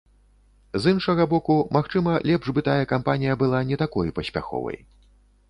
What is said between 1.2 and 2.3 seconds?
боку, магчыма,